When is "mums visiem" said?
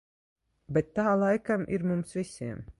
1.93-2.69